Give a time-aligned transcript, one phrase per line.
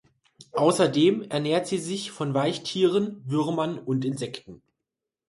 [0.53, 4.63] Außerdem ernährt sie sich von Weichtieren, Würmern und Insekten.